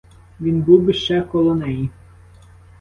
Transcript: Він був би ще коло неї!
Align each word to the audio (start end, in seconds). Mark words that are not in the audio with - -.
Він 0.41 0.61
був 0.61 0.81
би 0.83 0.93
ще 0.93 1.21
коло 1.21 1.55
неї! 1.55 1.89